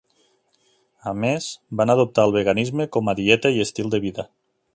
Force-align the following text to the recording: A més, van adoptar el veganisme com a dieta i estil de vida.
A 1.11 1.13
més, 1.25 1.49
van 1.81 1.95
adoptar 1.95 2.25
el 2.29 2.33
veganisme 2.39 2.89
com 2.99 3.13
a 3.15 3.19
dieta 3.21 3.53
i 3.59 3.63
estil 3.69 3.95
de 3.95 4.03
vida. 4.09 4.31